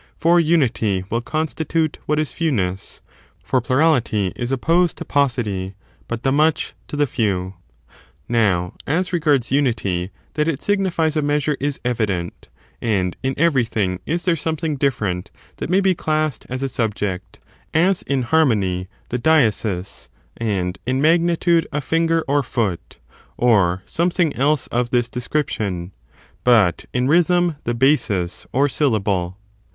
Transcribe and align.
For 0.17 0.39
unity 0.39 1.05
will 1.11 1.21
constitute 1.21 1.99
what 2.07 2.17
is 2.17 2.31
fewness; 2.31 3.01
for 3.43 3.61
plurality 3.61 4.33
is 4.35 4.51
opposed 4.51 4.97
to 4.97 5.05
paucity, 5.05 5.75
but 6.07 6.23
the 6.23 6.31
much 6.31 6.73
to 6.87 6.95
the 6.95 7.05
few. 7.05 7.53
6. 7.53 7.53
Unity 7.53 7.53
signi 7.53 8.01
Now, 8.29 8.73
as 8.87 9.13
regards 9.13 9.51
unity, 9.51 10.09
that 10.33 10.47
it 10.47 10.63
signifies 10.63 11.15
a 11.15 11.21
measure^ 11.21 11.55
fleant 11.55 11.77
of 11.77 11.85
mea 11.85 11.91
ig 11.91 11.91
evident: 11.91 12.49
and 12.81 13.15
in 13.21 13.35
everything 13.37 13.99
is 14.07 14.25
there 14.25 14.35
some 14.35 14.55
*""' 14.55 14.57
thing 14.57 14.75
different 14.75 15.29
that 15.57 15.69
may'be 15.69 15.93
classed 15.93 16.47
as 16.49 16.63
a 16.63 16.67
subject— 16.67 17.39
as 17.91 18.01
in 18.01 18.23
harmony 18.23 18.87
the 19.09 19.19
diesis, 19.19 20.09
and 20.35 20.79
in 20.87 20.99
magnitude 20.99 21.67
a 21.71 21.79
finger 21.79 22.23
or 22.27 22.41
foot, 22.41 22.97
or 23.37 23.83
something 23.85 24.35
else 24.35 24.65
of 24.71 24.89
this 24.89 25.09
description, 25.09 25.91
but 26.43 26.85
in 26.91 27.07
rhythm 27.07 27.57
the 27.65 27.75
basis^ 27.75 28.47
or 28.51 28.67
syllable. 28.67 29.37